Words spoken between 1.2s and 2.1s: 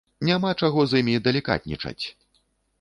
далікатнічаць.